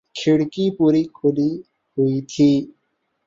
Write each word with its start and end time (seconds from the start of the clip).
کھڑکی 0.17 0.65
پوری 0.77 1.03
کھلی 1.15 1.51
ہوئی 1.97 2.19
تھی 2.31 2.49